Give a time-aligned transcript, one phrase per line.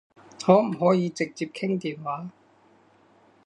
[0.43, 2.31] 可唔可以直接傾電話？